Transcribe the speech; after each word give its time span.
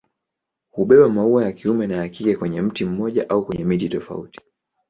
Hubeba 0.71 1.09
maua 1.09 1.43
ya 1.45 1.51
kiume 1.51 1.87
na 1.87 1.95
ya 1.95 2.09
kike 2.09 2.35
kwenye 2.35 2.61
mti 2.61 2.85
mmoja 2.85 3.29
au 3.29 3.45
kwenye 3.45 3.65
miti 3.65 3.89
tofauti. 3.89 4.39